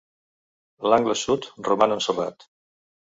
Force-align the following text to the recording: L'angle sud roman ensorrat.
L'angle 0.93 1.15
sud 1.25 1.47
roman 1.71 1.95
ensorrat. 1.99 2.49